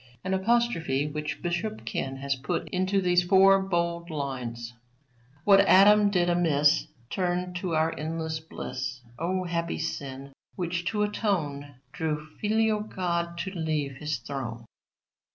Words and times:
An 0.23 0.33
apostrophe 0.33 1.05
which 1.05 1.43
Bishop 1.43 1.85
Ken 1.85 2.15
has 2.15 2.33
put 2.35 2.67
into 2.69 3.01
these 3.01 3.21
four 3.21 3.61
bold 3.61 4.09
lines 4.09 4.73
"What 5.43 5.59
Adam 5.59 6.09
did 6.09 6.27
amiss, 6.27 6.87
Turned 7.11 7.55
to 7.57 7.75
our 7.75 7.93
endless 7.95 8.39
bliss; 8.39 9.01
O 9.19 9.43
happy 9.43 9.77
sin, 9.77 10.33
which 10.55 10.85
to 10.85 11.03
atone, 11.03 11.75
Drew 11.91 12.25
Filial 12.39 12.79
God 12.79 13.37
to 13.41 13.51
leave 13.51 13.97
His 13.97 14.17
throne." 14.17 14.65